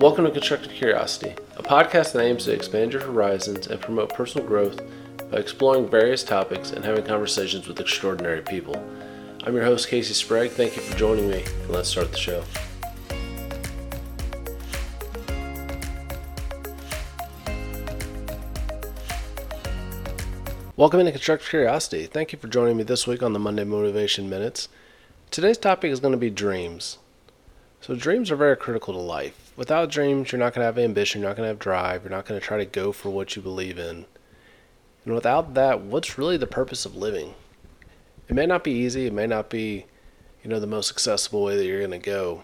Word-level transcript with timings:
Welcome 0.00 0.26
to 0.26 0.30
Constructive 0.30 0.70
Curiosity, 0.70 1.34
a 1.56 1.62
podcast 1.64 2.12
that 2.12 2.22
aims 2.22 2.44
to 2.44 2.52
expand 2.52 2.92
your 2.92 3.02
horizons 3.02 3.66
and 3.66 3.80
promote 3.80 4.14
personal 4.14 4.46
growth 4.46 4.80
by 5.28 5.38
exploring 5.38 5.88
various 5.88 6.22
topics 6.22 6.70
and 6.70 6.84
having 6.84 7.04
conversations 7.04 7.66
with 7.66 7.80
extraordinary 7.80 8.40
people. 8.42 8.76
I'm 9.42 9.56
your 9.56 9.64
host, 9.64 9.88
Casey 9.88 10.14
Sprague. 10.14 10.52
Thank 10.52 10.76
you 10.76 10.82
for 10.82 10.96
joining 10.96 11.28
me, 11.28 11.42
and 11.42 11.70
let's 11.70 11.88
start 11.88 12.12
the 12.12 12.16
show. 12.16 12.44
Welcome 20.76 21.04
to 21.04 21.10
Constructive 21.10 21.48
Curiosity. 21.48 22.06
Thank 22.06 22.32
you 22.32 22.38
for 22.38 22.46
joining 22.46 22.76
me 22.76 22.84
this 22.84 23.08
week 23.08 23.24
on 23.24 23.32
the 23.32 23.40
Monday 23.40 23.64
Motivation 23.64 24.30
Minutes. 24.30 24.68
Today's 25.32 25.58
topic 25.58 25.90
is 25.90 25.98
going 25.98 26.12
to 26.12 26.18
be 26.18 26.30
dreams. 26.30 26.98
So, 27.80 27.94
dreams 27.94 28.30
are 28.30 28.36
very 28.36 28.56
critical 28.56 28.92
to 28.92 29.00
life. 29.00 29.52
Without 29.56 29.90
dreams, 29.90 30.32
you're 30.32 30.38
not 30.38 30.52
going 30.52 30.62
to 30.62 30.66
have 30.66 30.78
ambition, 30.78 31.20
you're 31.20 31.30
not 31.30 31.36
going 31.36 31.46
to 31.46 31.50
have 31.50 31.58
drive, 31.58 32.02
you're 32.02 32.10
not 32.10 32.26
going 32.26 32.40
to 32.40 32.44
try 32.44 32.58
to 32.58 32.64
go 32.64 32.92
for 32.92 33.10
what 33.10 33.36
you 33.36 33.42
believe 33.42 33.78
in. 33.78 34.06
And 35.04 35.14
without 35.14 35.54
that, 35.54 35.80
what's 35.80 36.18
really 36.18 36.36
the 36.36 36.46
purpose 36.46 36.84
of 36.84 36.96
living? 36.96 37.34
It 38.28 38.34
may 38.34 38.46
not 38.46 38.64
be 38.64 38.72
easy, 38.72 39.06
it 39.06 39.12
may 39.12 39.26
not 39.26 39.48
be, 39.48 39.86
you 40.42 40.50
know, 40.50 40.60
the 40.60 40.66
most 40.66 40.90
accessible 40.90 41.42
way 41.42 41.56
that 41.56 41.64
you're 41.64 41.78
going 41.78 41.92
to 41.92 41.98
go, 41.98 42.42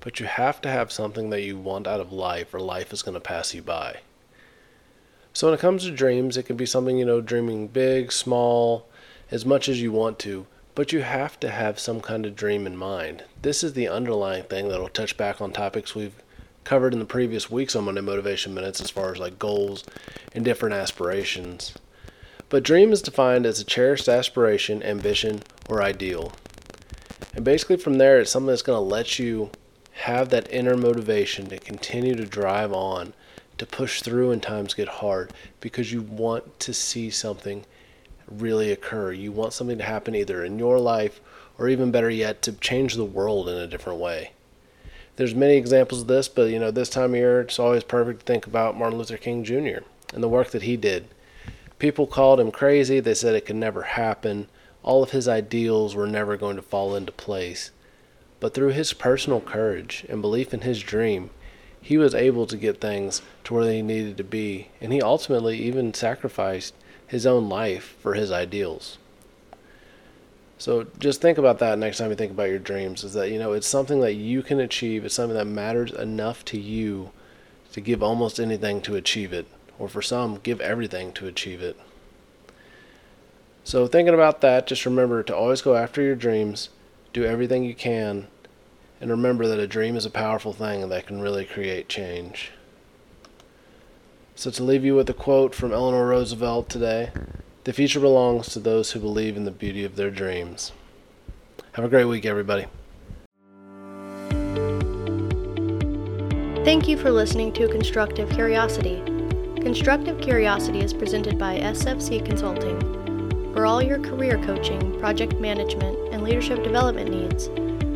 but 0.00 0.20
you 0.20 0.26
have 0.26 0.60
to 0.60 0.70
have 0.70 0.92
something 0.92 1.30
that 1.30 1.42
you 1.42 1.58
want 1.58 1.86
out 1.86 2.00
of 2.00 2.12
life, 2.12 2.54
or 2.54 2.60
life 2.60 2.92
is 2.92 3.02
going 3.02 3.14
to 3.14 3.20
pass 3.20 3.54
you 3.54 3.62
by. 3.62 4.00
So, 5.32 5.48
when 5.48 5.54
it 5.54 5.60
comes 5.60 5.84
to 5.84 5.90
dreams, 5.90 6.36
it 6.36 6.44
can 6.44 6.56
be 6.56 6.66
something, 6.66 6.98
you 6.98 7.04
know, 7.04 7.20
dreaming 7.20 7.68
big, 7.68 8.12
small, 8.12 8.86
as 9.30 9.44
much 9.44 9.68
as 9.68 9.80
you 9.82 9.90
want 9.90 10.18
to, 10.20 10.46
but 10.74 10.92
you 10.92 11.02
have 11.02 11.38
to 11.40 11.50
have 11.50 11.78
some 11.78 12.00
kind 12.00 12.26
of 12.26 12.34
dream 12.34 12.66
in 12.66 12.76
mind. 12.76 13.24
This 13.42 13.62
is 13.62 13.74
the 13.74 13.88
underlying 13.88 14.44
thing 14.44 14.68
that'll 14.68 14.88
touch 14.88 15.16
back 15.16 15.40
on 15.40 15.52
topics 15.52 15.94
we've 15.94 16.20
covered 16.64 16.92
in 16.92 16.98
the 16.98 17.04
previous 17.04 17.50
weeks 17.50 17.76
on 17.76 17.84
Monday 17.84 18.00
Motivation 18.00 18.54
Minutes 18.54 18.80
as 18.80 18.90
far 18.90 19.12
as 19.12 19.18
like 19.18 19.38
goals 19.38 19.84
and 20.34 20.44
different 20.44 20.74
aspirations. 20.74 21.74
But 22.48 22.62
dream 22.62 22.92
is 22.92 23.02
defined 23.02 23.46
as 23.46 23.60
a 23.60 23.64
cherished 23.64 24.08
aspiration, 24.08 24.82
ambition, 24.82 25.42
or 25.68 25.82
ideal. 25.82 26.32
And 27.34 27.44
basically 27.44 27.76
from 27.76 27.98
there 27.98 28.18
it's 28.20 28.30
something 28.30 28.48
that's 28.48 28.62
going 28.62 28.76
to 28.78 28.94
let 28.94 29.18
you 29.18 29.50
have 29.92 30.30
that 30.30 30.52
inner 30.52 30.76
motivation 30.76 31.46
to 31.48 31.58
continue 31.58 32.14
to 32.16 32.26
drive 32.26 32.72
on, 32.72 33.14
to 33.58 33.66
push 33.66 34.02
through 34.02 34.30
when 34.30 34.40
times 34.40 34.74
get 34.74 34.88
hard 34.88 35.32
because 35.60 35.92
you 35.92 36.02
want 36.02 36.58
to 36.60 36.74
see 36.74 37.10
something 37.10 37.64
really 38.28 38.70
occur. 38.70 39.12
You 39.12 39.32
want 39.32 39.52
something 39.52 39.78
to 39.78 39.84
happen 39.84 40.14
either 40.14 40.44
in 40.44 40.58
your 40.58 40.78
life 40.78 41.20
or 41.58 41.68
even 41.68 41.90
better 41.90 42.10
yet 42.10 42.42
to 42.42 42.52
change 42.52 42.94
the 42.94 43.04
world 43.04 43.48
in 43.48 43.56
a 43.56 43.66
different 43.66 44.00
way. 44.00 44.32
There's 45.16 45.34
many 45.34 45.56
examples 45.56 46.02
of 46.02 46.08
this, 46.08 46.28
but 46.28 46.50
you 46.50 46.58
know, 46.58 46.70
this 46.70 46.88
time 46.88 47.10
of 47.10 47.16
year 47.16 47.40
it's 47.42 47.58
always 47.58 47.84
perfect 47.84 48.20
to 48.20 48.26
think 48.26 48.46
about 48.46 48.76
Martin 48.76 48.98
Luther 48.98 49.16
King 49.16 49.44
Jr. 49.44 49.84
and 50.12 50.22
the 50.22 50.28
work 50.28 50.50
that 50.50 50.62
he 50.62 50.76
did. 50.76 51.08
People 51.78 52.06
called 52.06 52.40
him 52.40 52.50
crazy, 52.50 53.00
they 53.00 53.14
said 53.14 53.34
it 53.34 53.46
could 53.46 53.56
never 53.56 53.82
happen. 53.82 54.48
All 54.82 55.02
of 55.02 55.10
his 55.10 55.28
ideals 55.28 55.94
were 55.94 56.06
never 56.06 56.36
going 56.36 56.56
to 56.56 56.62
fall 56.62 56.96
into 56.96 57.12
place. 57.12 57.70
But 58.40 58.54
through 58.54 58.70
his 58.70 58.92
personal 58.92 59.40
courage 59.40 60.04
and 60.08 60.20
belief 60.20 60.52
in 60.52 60.62
his 60.62 60.80
dream, 60.82 61.30
he 61.80 61.96
was 61.98 62.14
able 62.14 62.46
to 62.46 62.56
get 62.56 62.80
things 62.80 63.22
to 63.44 63.54
where 63.54 63.64
they 63.64 63.82
needed 63.82 64.16
to 64.16 64.24
be, 64.24 64.68
and 64.80 64.92
he 64.92 65.02
ultimately 65.02 65.58
even 65.58 65.94
sacrificed 65.94 66.74
his 67.14 67.26
own 67.26 67.48
life 67.48 67.94
for 68.00 68.14
his 68.14 68.32
ideals. 68.32 68.98
So 70.58 70.88
just 70.98 71.20
think 71.20 71.38
about 71.38 71.60
that 71.60 71.78
next 71.78 71.98
time 71.98 72.10
you 72.10 72.16
think 72.16 72.32
about 72.32 72.48
your 72.48 72.58
dreams 72.58 73.04
is 73.04 73.12
that 73.12 73.30
you 73.30 73.38
know 73.38 73.52
it's 73.52 73.68
something 73.68 74.00
that 74.00 74.14
you 74.14 74.42
can 74.42 74.58
achieve, 74.58 75.04
it's 75.04 75.14
something 75.14 75.36
that 75.36 75.44
matters 75.44 75.92
enough 75.92 76.44
to 76.46 76.58
you 76.58 77.12
to 77.70 77.80
give 77.80 78.02
almost 78.02 78.40
anything 78.40 78.80
to 78.82 78.96
achieve 78.96 79.32
it, 79.32 79.46
or 79.78 79.88
for 79.88 80.02
some, 80.02 80.40
give 80.42 80.60
everything 80.60 81.12
to 81.12 81.28
achieve 81.28 81.62
it. 81.62 81.78
So 83.62 83.86
thinking 83.86 84.14
about 84.14 84.40
that, 84.40 84.66
just 84.66 84.84
remember 84.84 85.22
to 85.22 85.36
always 85.36 85.62
go 85.62 85.76
after 85.76 86.02
your 86.02 86.16
dreams, 86.16 86.68
do 87.12 87.24
everything 87.24 87.62
you 87.62 87.76
can, 87.76 88.26
and 89.00 89.08
remember 89.08 89.46
that 89.46 89.60
a 89.60 89.68
dream 89.68 89.96
is 89.96 90.04
a 90.04 90.10
powerful 90.10 90.52
thing 90.52 90.88
that 90.88 91.06
can 91.06 91.20
really 91.20 91.44
create 91.44 91.88
change. 91.88 92.50
So, 94.36 94.50
to 94.50 94.62
leave 94.64 94.84
you 94.84 94.96
with 94.96 95.08
a 95.08 95.14
quote 95.14 95.54
from 95.54 95.72
Eleanor 95.72 96.08
Roosevelt 96.08 96.68
today 96.68 97.10
the 97.64 97.72
future 97.72 98.00
belongs 98.00 98.48
to 98.48 98.60
those 98.60 98.92
who 98.92 99.00
believe 99.00 99.38
in 99.38 99.44
the 99.44 99.50
beauty 99.50 99.84
of 99.84 99.96
their 99.96 100.10
dreams. 100.10 100.72
Have 101.72 101.84
a 101.84 101.88
great 101.88 102.04
week, 102.04 102.26
everybody. 102.26 102.66
Thank 106.62 106.86
you 106.86 106.98
for 106.98 107.10
listening 107.10 107.54
to 107.54 107.68
Constructive 107.68 108.28
Curiosity. 108.30 109.02
Constructive 109.62 110.20
Curiosity 110.20 110.80
is 110.80 110.92
presented 110.92 111.38
by 111.38 111.58
SFC 111.58 112.24
Consulting. 112.24 112.78
For 113.54 113.64
all 113.64 113.82
your 113.82 113.98
career 113.98 114.38
coaching, 114.44 114.98
project 114.98 115.40
management, 115.40 115.96
and 116.12 116.22
leadership 116.22 116.62
development 116.62 117.10
needs, 117.10 117.48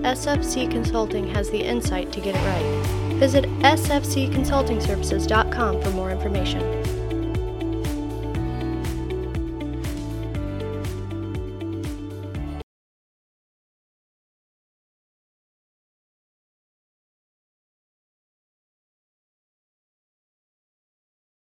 SFC 0.02 0.70
Consulting 0.70 1.26
has 1.28 1.50
the 1.50 1.62
insight 1.62 2.10
to 2.12 2.20
get 2.20 2.34
it 2.34 2.38
right. 2.38 3.07
Visit 3.18 3.44
sfcconsultingservices.com 3.60 5.82
for 5.82 5.90
more 5.90 6.10
information. 6.10 6.97